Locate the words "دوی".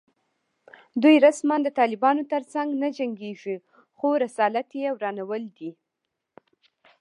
1.01-1.15